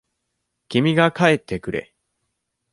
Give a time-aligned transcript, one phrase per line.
[0.67, 1.93] 君が帰ってくれ。